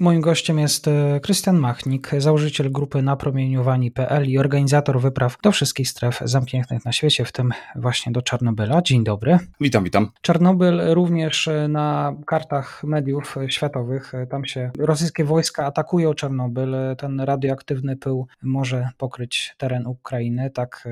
Moim 0.00 0.20
gościem 0.20 0.58
jest 0.58 0.88
e, 0.88 1.20
Krystian 1.22 1.58
Machnik, 1.58 2.10
założyciel 2.18 2.72
grupy 2.72 3.02
napromieniowani.pl 3.02 4.30
i 4.30 4.38
organizator 4.38 5.00
wypraw 5.00 5.38
do 5.42 5.52
wszystkich 5.52 5.88
stref 5.88 6.20
zamkniętych 6.24 6.84
na 6.84 6.92
świecie, 6.92 7.24
w 7.24 7.32
tym 7.32 7.52
właśnie 7.76 8.12
do 8.12 8.22
Czarnobyla. 8.22 8.82
Dzień 8.82 9.04
dobry. 9.04 9.38
Witam, 9.60 9.84
witam. 9.84 10.10
Czarnobyl 10.20 10.80
również 10.94 11.48
e, 11.48 11.68
na 11.68 12.16
kartach 12.26 12.84
mediów 12.84 13.36
światowych. 13.48 14.14
E, 14.14 14.26
tam 14.26 14.44
się 14.44 14.70
rosyjskie 14.78 15.24
wojska 15.24 15.66
atakują 15.66 16.14
Czarnobyl. 16.14 16.74
Ten 16.98 17.20
radioaktywny 17.20 17.96
pył 17.96 18.26
może 18.42 18.88
pokryć 18.98 19.54
teren 19.58 19.86
Ukrainy. 19.86 20.50
Tak, 20.50 20.88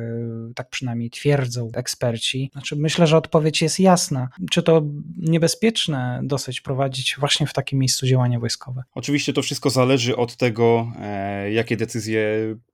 tak 0.54 0.68
przynajmniej 0.70 1.10
twierdzą 1.10 1.70
eksperci. 1.74 2.50
Znaczy, 2.52 2.76
myślę, 2.76 3.06
że 3.06 3.16
odpowiedź 3.16 3.62
jest 3.62 3.80
jasna. 3.80 4.28
Czy 4.50 4.62
to 4.62 4.82
niebezpieczne 5.16 6.20
dosyć 6.22 6.60
prowadzić 6.60 7.16
właśnie 7.18 7.46
w 7.46 7.52
takim 7.52 7.78
miejscu 7.78 8.06
działania 8.06 8.40
wojskowe? 8.40 8.82
Oczywiście 8.98 9.32
to 9.32 9.42
wszystko 9.42 9.70
zależy 9.70 10.16
od 10.16 10.36
tego, 10.36 10.92
e, 11.00 11.52
jakie 11.52 11.76
decyzje 11.76 12.20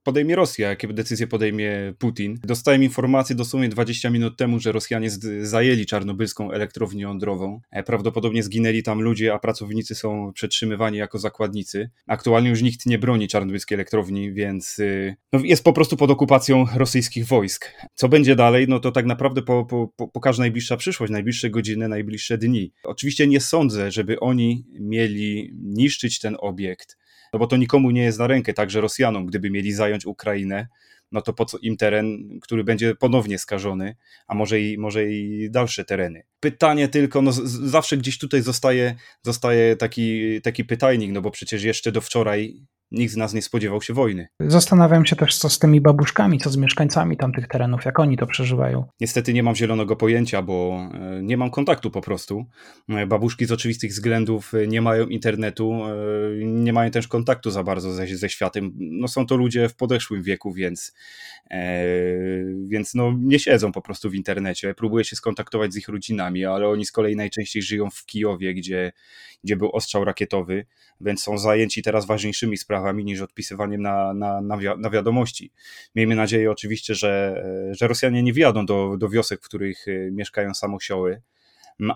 podejmie 0.03 0.35
Rosja, 0.35 0.69
jakie 0.69 0.87
decyzje 0.87 1.27
podejmie 1.27 1.93
Putin. 1.99 2.39
Dostałem 2.43 2.83
informację 2.83 3.35
dosłownie 3.35 3.69
20 3.69 4.09
minut 4.09 4.37
temu, 4.37 4.59
że 4.59 4.71
Rosjanie 4.71 5.09
zajęli 5.41 5.85
czarnobylską 5.85 6.51
elektrownię 6.51 7.01
jądrową. 7.01 7.61
E, 7.71 7.83
prawdopodobnie 7.83 8.43
zginęli 8.43 8.83
tam 8.83 9.01
ludzie, 9.01 9.33
a 9.33 9.39
pracownicy 9.39 9.95
są 9.95 10.31
przetrzymywani 10.33 10.97
jako 10.97 11.19
zakładnicy. 11.19 11.89
Aktualnie 12.07 12.49
już 12.49 12.61
nikt 12.61 12.85
nie 12.85 12.99
broni 12.99 13.27
czarnobylskiej 13.27 13.75
elektrowni, 13.75 14.33
więc 14.33 14.79
y, 14.79 15.15
no, 15.33 15.39
jest 15.43 15.63
po 15.63 15.73
prostu 15.73 15.97
pod 15.97 16.11
okupacją 16.11 16.65
rosyjskich 16.75 17.25
wojsk. 17.25 17.71
Co 17.93 18.09
będzie 18.09 18.35
dalej, 18.35 18.65
no 18.69 18.79
to 18.79 18.91
tak 18.91 19.05
naprawdę 19.05 19.41
po, 19.41 19.65
po, 19.65 20.07
pokaże 20.07 20.41
najbliższa 20.41 20.77
przyszłość, 20.77 21.11
najbliższe 21.11 21.49
godziny, 21.49 21.87
najbliższe 21.87 22.37
dni. 22.37 22.71
Oczywiście 22.83 23.27
nie 23.27 23.39
sądzę, 23.39 23.91
żeby 23.91 24.19
oni 24.19 24.65
mieli 24.79 25.53
niszczyć 25.63 26.14
ten 26.19 26.37
obiekt, 26.39 26.97
no 27.33 27.39
bo 27.39 27.47
to 27.47 27.57
nikomu 27.57 27.91
nie 27.91 28.03
jest 28.03 28.19
na 28.19 28.27
rękę, 28.27 28.53
także 28.53 28.81
Rosjanom, 28.81 29.25
gdyby 29.25 29.49
mieli 29.49 29.73
zająć 29.73 30.05
Ukrainę, 30.05 30.67
no 31.11 31.21
to 31.21 31.33
po 31.33 31.45
co 31.45 31.57
im 31.57 31.77
teren, 31.77 32.39
który 32.39 32.63
będzie 32.63 32.95
ponownie 32.95 33.39
skażony, 33.39 33.95
a 34.27 34.35
może 34.35 34.61
i, 34.61 34.77
może 34.77 35.05
i 35.11 35.49
dalsze 35.51 35.85
tereny. 35.85 36.23
Pytanie 36.39 36.87
tylko, 36.87 37.21
no 37.21 37.31
z, 37.31 37.41
zawsze 37.43 37.97
gdzieś 37.97 38.17
tutaj 38.17 38.41
zostaje, 38.41 38.95
zostaje 39.23 39.75
taki, 39.75 40.41
taki 40.41 40.65
pytajnik, 40.65 41.11
no 41.11 41.21
bo 41.21 41.31
przecież 41.31 41.63
jeszcze 41.63 41.91
do 41.91 42.01
wczoraj 42.01 42.65
nikt 42.91 43.13
z 43.13 43.17
nas 43.17 43.33
nie 43.33 43.41
spodziewał 43.41 43.81
się 43.81 43.93
wojny. 43.93 44.27
Zastanawiam 44.39 45.05
się 45.05 45.15
też, 45.15 45.37
co 45.37 45.49
z 45.49 45.59
tymi 45.59 45.81
babuszkami, 45.81 46.39
co 46.39 46.49
z 46.49 46.57
mieszkańcami 46.57 47.17
tamtych 47.17 47.47
terenów, 47.47 47.85
jak 47.85 47.99
oni 47.99 48.17
to 48.17 48.27
przeżywają. 48.27 48.85
Niestety 49.01 49.33
nie 49.33 49.43
mam 49.43 49.55
zielonego 49.55 49.95
pojęcia, 49.95 50.41
bo 50.41 50.89
e, 50.93 51.23
nie 51.23 51.37
mam 51.37 51.51
kontaktu 51.51 51.91
po 51.91 52.01
prostu. 52.01 52.45
E, 52.89 53.07
babuszki 53.07 53.45
z 53.45 53.51
oczywistych 53.51 53.91
względów 53.91 54.53
e, 54.53 54.67
nie 54.67 54.81
mają 54.81 55.07
internetu, 55.07 55.79
nie 56.43 56.73
mają 56.73 56.91
też 56.91 57.07
kontaktu 57.07 57.51
za 57.51 57.63
bardzo 57.63 57.91
ze, 57.91 58.07
ze 58.07 58.29
światem. 58.29 58.71
No 58.75 59.07
są 59.07 59.25
to 59.25 59.35
ludzie 59.35 59.69
w 59.69 59.75
podeszłym 59.75 60.23
wieku, 60.23 60.53
więc, 60.53 60.93
e, 61.51 61.85
więc 62.67 62.93
no 62.93 63.13
nie 63.19 63.39
siedzą 63.39 63.71
po 63.71 63.81
prostu 63.81 64.09
w 64.09 64.15
internecie. 64.15 64.73
Próbuję 64.73 65.05
się 65.05 65.15
skontaktować 65.15 65.73
z 65.73 65.77
ich 65.77 65.87
rodzinami, 65.87 66.45
ale 66.45 66.67
oni 66.67 66.85
z 66.85 66.91
kolei 66.91 67.15
najczęściej 67.15 67.61
żyją 67.61 67.89
w 67.89 68.05
Kijowie, 68.05 68.53
gdzie, 68.53 68.91
gdzie 69.43 69.55
był 69.55 69.71
ostrzał 69.71 70.05
rakietowy, 70.05 70.65
więc 71.01 71.23
są 71.23 71.37
zajęci 71.37 71.81
teraz 71.81 72.05
ważniejszymi 72.05 72.57
sprawami 72.57 72.74
sprawami 72.75 73.05
niż 73.05 73.21
odpisywaniem 73.21 73.81
na, 73.81 74.13
na, 74.13 74.41
na, 74.41 74.57
wi 74.57 74.67
na 74.77 74.89
wiadomości. 74.89 75.51
Miejmy 75.95 76.15
nadzieję 76.15 76.51
oczywiście, 76.51 76.95
że, 76.95 77.43
że 77.71 77.87
Rosjanie 77.87 78.23
nie 78.23 78.33
wjadą 78.33 78.65
do, 78.65 78.97
do 78.97 79.09
wiosek, 79.09 79.41
w 79.41 79.45
których 79.45 79.87
y, 79.87 80.09
mieszkają 80.13 80.53
samosioły, 80.53 81.21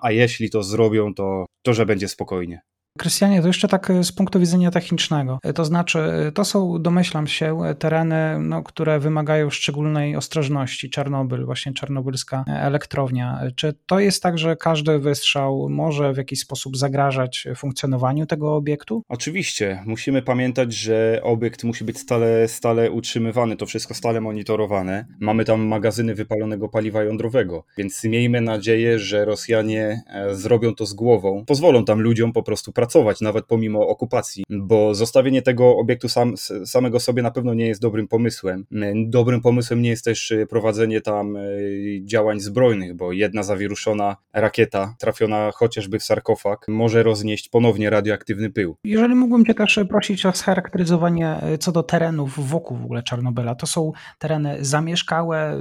a 0.01 0.11
jeśli 0.11 0.49
to 0.49 0.63
zrobią, 0.63 1.13
to, 1.13 1.45
to 1.61 1.73
że 1.73 1.85
będzie 1.85 2.07
spokojnie. 2.07 2.61
Krystianie, 2.99 3.41
to 3.41 3.47
jeszcze 3.47 3.67
tak 3.67 3.89
e, 3.89 4.03
z 4.03 4.11
punktu 4.11 4.39
widzenia 4.39 4.71
technicznego. 4.71 5.39
E, 5.43 5.53
to 5.53 5.65
znaczy, 5.65 5.99
e, 5.99 6.31
to 6.31 6.45
są, 6.45 6.81
domyślam 6.81 7.27
się, 7.27 7.61
tereny, 7.79 8.39
no, 8.39 8.63
które 8.63 8.99
wymagają 8.99 9.49
szczególnej 9.49 10.15
ostrożności. 10.15 10.89
Czarnobyl, 10.89 11.45
właśnie 11.45 11.73
czarnobylska 11.73 12.43
elektrownia. 12.47 13.41
Czy 13.55 13.73
to 13.85 13.99
jest 13.99 14.23
tak, 14.23 14.37
że 14.37 14.55
każdy 14.55 14.99
wystrzał 14.99 15.69
może 15.69 16.13
w 16.13 16.17
jakiś 16.17 16.39
sposób 16.39 16.77
zagrażać 16.77 17.47
funkcjonowaniu 17.55 18.25
tego 18.25 18.55
obiektu? 18.55 19.03
Oczywiście. 19.09 19.83
Musimy 19.85 20.21
pamiętać, 20.21 20.73
że 20.73 21.19
obiekt 21.23 21.63
musi 21.63 21.83
być 21.83 21.99
stale, 21.99 22.47
stale 22.47 22.91
utrzymywany, 22.91 23.57
to 23.57 23.65
wszystko 23.65 23.93
stale 23.93 24.21
monitorowane. 24.21 25.05
Mamy 25.19 25.45
tam 25.45 25.61
magazyny 25.67 26.15
wypalonego 26.15 26.69
paliwa 26.69 27.03
jądrowego, 27.03 27.63
więc 27.77 28.03
miejmy 28.03 28.41
nadzieję, 28.41 28.99
że 28.99 29.25
Rosjanie 29.25 30.01
zrobią 30.31 30.75
to 30.75 30.85
z 30.85 30.93
głową. 30.93 31.43
Pozwolą 31.47 31.85
tam 31.85 32.01
ludziom 32.01 32.33
po 32.33 32.43
prostu 32.43 32.71
pracować, 32.71 32.88
nawet 33.21 33.45
pomimo 33.45 33.87
okupacji, 33.87 34.43
bo 34.49 34.95
zostawienie 34.95 35.41
tego 35.41 35.77
obiektu 35.77 36.09
sam, 36.09 36.33
samego 36.65 36.99
sobie 36.99 37.21
na 37.21 37.31
pewno 37.31 37.53
nie 37.53 37.67
jest 37.67 37.81
dobrym 37.81 38.07
pomysłem. 38.07 38.65
Dobrym 39.07 39.41
pomysłem 39.41 39.81
nie 39.81 39.89
jest 39.89 40.05
też 40.05 40.31
y, 40.31 40.47
prowadzenie 40.49 41.01
tam 41.01 41.35
y, 41.35 42.01
działań 42.03 42.39
zbrojnych, 42.39 42.95
bo 42.95 43.11
jedna 43.11 43.43
zawiruszona 43.43 44.17
rakieta 44.33 44.95
trafiona 44.99 45.51
chociażby 45.51 45.99
w 45.99 46.03
sarkofag 46.03 46.65
może 46.67 47.03
roznieść 47.03 47.49
ponownie 47.49 47.89
radioaktywny 47.89 48.49
pył. 48.49 48.75
Jeżeli 48.83 49.15
mógłbym 49.15 49.45
Cię 49.45 49.53
też 49.53 49.79
prosić 49.89 50.25
o 50.25 50.31
scharakteryzowanie 50.31 51.35
y, 51.53 51.57
co 51.57 51.71
do 51.71 51.83
terenów 51.83 52.49
wokół 52.49 52.77
w 52.77 52.85
ogóle 52.85 53.03
Czarnobyla, 53.03 53.55
to 53.55 53.67
są 53.67 53.91
tereny 54.19 54.57
zamieszkałe, 54.61 55.59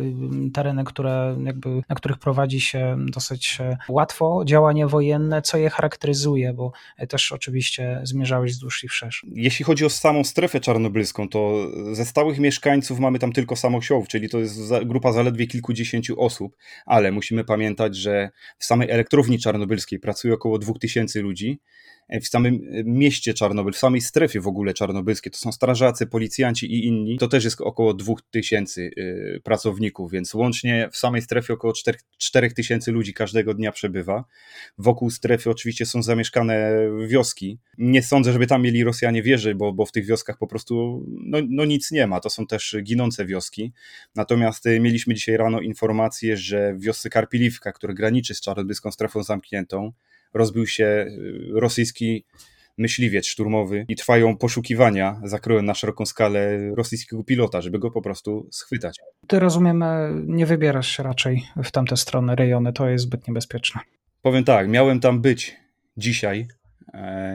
tereny, 0.55 0.85
które 0.85 1.37
jakby, 1.45 1.83
na 1.89 1.97
których 1.97 2.19
prowadzi 2.19 2.61
się 2.61 2.97
dosyć 3.13 3.59
łatwo 3.89 4.43
działanie 4.45 4.87
wojenne, 4.87 5.43
co 5.43 5.59
je 5.59 5.71
charakteryzuje, 5.71 6.53
bo 6.53 6.73
też 7.09 7.33
oczywiście 7.33 8.01
zmierzałeś 8.03 8.53
wzdłuż 8.53 8.85
i 8.85 8.89
wszerz. 8.89 9.27
Jeśli 9.35 9.65
chodzi 9.65 9.85
o 9.85 9.91
samą 9.91 10.25
strefę 10.25 10.61
czarnobylską, 10.61 11.29
to 11.29 11.71
ze 11.93 12.05
stałych 12.05 12.39
mieszkańców 12.39 12.99
mamy 12.99 13.19
tam 13.19 13.33
tylko 13.33 13.57
Samosiołów, 13.57 14.09
czyli 14.09 14.29
to 14.29 14.39
jest 14.39 14.61
grupa 14.87 15.13
zaledwie 15.13 15.47
kilkudziesięciu 15.47 16.21
osób, 16.21 16.57
ale 16.87 17.13
musimy 17.13 17.45
pamiętać, 17.45 17.97
że 17.97 18.31
w 18.59 18.65
samej 18.65 18.91
elektrowni 18.91 19.39
czarnobylskiej 19.39 19.99
pracuje 19.99 20.35
około 20.35 20.59
2000 20.59 21.21
ludzi, 21.21 21.61
w 22.11 22.29
samym 22.29 22.61
mieście 22.85 23.35
Czarnobyl, 23.35 23.73
w 23.73 23.79
samej 23.79 24.01
strefie 24.01 24.41
w 24.41 24.47
ogóle 24.47 24.75
czarnobylskiej, 24.75 25.33
to 25.33 25.39
są 25.39 25.53
strażacy, 25.53 26.07
policjanci 26.07 26.67
i 26.75 26.87
inni, 26.87 27.19
to 27.19 27.29
też 27.29 27.45
jest 27.45 27.61
około 27.61 27.95
2000 27.95 28.81
y, 28.81 29.41
pracowników, 29.45 30.11
więc 30.11 30.35
łącznie 30.35 30.89
w 30.93 30.97
samej 30.97 31.23
strefie 31.23 31.55
około 31.55 31.73
4000 32.19 32.91
ludzi 32.91 33.15
każdego 33.15 33.55
dnia 33.55 33.73
przebywa. 33.73 34.25
Wokół 34.79 35.11
strefy 35.11 35.51
oczywiście 35.51 35.87
są 35.87 36.03
zamieszkane 36.03 36.81
wioski. 37.07 37.59
Nie 37.79 38.03
sądzę, 38.03 38.33
żeby 38.33 38.47
tam 38.47 38.63
mieli 38.63 38.85
Rosjanie 38.85 39.23
wieży, 39.23 39.55
bo, 39.55 39.73
bo 39.73 39.87
w 39.87 39.93
tych 39.93 40.07
wioskach 40.07 40.39
po 40.39 40.47
prostu 40.47 41.05
no, 41.09 41.39
no 41.49 41.65
nic 41.65 41.91
nie 41.91 42.07
ma, 42.07 42.21
to 42.21 42.31
są 42.31 42.47
też 42.47 42.77
ginące 42.83 43.27
wioski. 43.27 43.73
Natomiast 44.15 44.67
y, 44.67 44.81
mieliśmy 44.81 45.15
dzisiaj 45.15 45.37
rano 45.37 45.61
informację, 45.61 46.37
że 46.37 46.75
w 46.75 46.81
wiosce 46.83 47.11
Karpiliwka, 47.11 47.73
która 47.73 47.95
graniczy 47.95 48.35
z 48.35 48.41
czarnobylską 48.41 48.91
strefą 48.91 49.23
zamkniętą, 49.23 49.93
rozbił 50.35 50.67
się 50.67 50.85
y, 50.85 51.61
rosyjski 51.61 52.25
myśliwiec 52.79 53.27
szturmowy 53.27 53.85
i 53.89 53.97
trwają 53.97 54.37
poszukiwania, 54.37 55.21
zakryłem 55.25 55.65
na 55.65 55.75
szeroką 55.75 56.07
skalę 56.07 56.59
rosyjskiego 56.75 57.25
pilota, 57.25 57.61
żeby 57.61 57.79
go 57.79 57.91
po 57.91 58.03
prostu 58.03 58.49
schwytać. 58.51 58.99
Ty 59.27 59.39
rozumiem, 59.39 59.83
e, 59.83 60.11
nie 60.27 60.47
wybierasz 60.47 60.97
się 60.97 61.03
raczej 61.03 61.43
w 61.65 61.71
tamte 61.71 61.97
strony, 61.97 62.37
rejony, 62.37 62.73
to 62.73 62.89
jest 62.89 63.05
zbyt 63.05 63.29
niebezpieczne. 63.29 63.81
Powiem 64.23 64.45
tak, 64.45 64.69
miałem 64.69 65.01
tam 65.01 65.21
być 65.21 65.57
dzisiaj, 65.97 66.49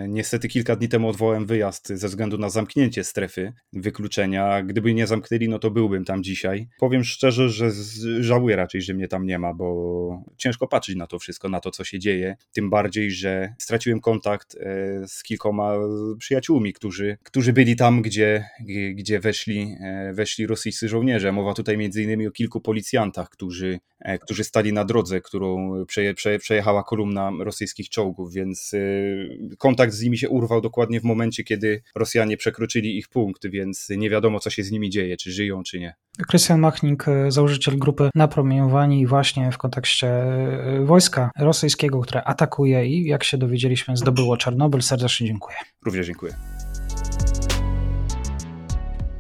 niestety 0.07 0.47
kilka 0.47 0.75
dni 0.75 0.89
temu 0.89 1.09
odwołałem 1.09 1.45
wyjazd 1.45 1.87
ze 1.87 2.07
względu 2.07 2.37
na 2.37 2.49
zamknięcie 2.49 3.03
strefy 3.03 3.53
wykluczenia. 3.73 4.63
Gdyby 4.63 4.93
nie 4.93 5.07
zamknęli, 5.07 5.49
no 5.49 5.59
to 5.59 5.71
byłbym 5.71 6.05
tam 6.05 6.23
dzisiaj. 6.23 6.67
Powiem 6.79 7.03
szczerze, 7.03 7.49
że 7.49 7.71
żałuję 8.19 8.55
raczej, 8.55 8.81
że 8.81 8.93
mnie 8.93 9.07
tam 9.07 9.25
nie 9.25 9.39
ma, 9.39 9.53
bo 9.53 10.23
ciężko 10.37 10.67
patrzeć 10.67 10.95
na 10.95 11.07
to 11.07 11.19
wszystko, 11.19 11.49
na 11.49 11.59
to, 11.59 11.71
co 11.71 11.83
się 11.83 11.99
dzieje. 11.99 12.35
Tym 12.53 12.69
bardziej, 12.69 13.11
że 13.11 13.53
straciłem 13.57 13.99
kontakt 14.01 14.55
e, 14.55 15.07
z 15.07 15.23
kilkoma 15.23 15.73
przyjaciółmi, 16.19 16.73
którzy, 16.73 17.17
którzy 17.23 17.53
byli 17.53 17.75
tam, 17.75 18.01
gdzie, 18.01 18.45
gdzie 18.95 19.19
weszli, 19.19 19.75
e, 19.81 20.13
weszli 20.13 20.47
rosyjscy 20.47 20.89
żołnierze. 20.89 21.31
Mowa 21.31 21.53
tutaj 21.53 21.77
między 21.77 22.03
innymi 22.03 22.27
o 22.27 22.31
kilku 22.31 22.61
policjantach, 22.61 23.29
którzy, 23.29 23.79
którzy 24.21 24.43
stali 24.43 24.73
na 24.73 24.85
drodze, 24.85 25.21
którą 25.21 25.71
przeje, 25.85 26.13
prze, 26.13 26.39
przejechała 26.39 26.83
kolumna 26.83 27.31
rosyjskich 27.39 27.89
czołgów, 27.89 28.33
więc 28.33 28.71
kontakt 29.57 29.93
z 29.93 30.01
nimi 30.01 30.17
się 30.17 30.29
urwał 30.29 30.61
dokładnie 30.61 30.99
w 30.99 31.03
momencie, 31.03 31.43
kiedy 31.43 31.81
Rosjanie 31.95 32.37
przekroczyli 32.37 32.97
ich 32.97 33.09
punkt, 33.09 33.47
więc 33.47 33.87
nie 33.89 34.09
wiadomo, 34.09 34.39
co 34.39 34.49
się 34.49 34.63
z 34.63 34.71
nimi 34.71 34.89
dzieje, 34.89 35.17
czy 35.17 35.31
żyją, 35.31 35.63
czy 35.63 35.79
nie. 35.79 35.93
Krystian 36.27 36.59
Machnik, 36.59 37.05
założyciel 37.27 37.77
grupy 37.77 38.09
Napromieniowani 38.15 39.07
właśnie 39.07 39.51
w 39.51 39.57
kontekście 39.57 40.23
wojska 40.83 41.31
rosyjskiego, 41.39 42.01
które 42.01 42.23
atakuje 42.23 42.87
i 42.87 43.05
jak 43.05 43.23
się 43.23 43.37
dowiedzieliśmy 43.37 43.97
zdobyło 43.97 44.37
Czarnobyl. 44.37 44.81
Serdecznie 44.81 45.27
dziękuję. 45.27 45.57
Również 45.85 46.07
dziękuję. 46.07 46.33